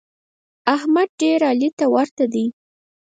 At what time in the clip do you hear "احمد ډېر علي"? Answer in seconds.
0.75-1.69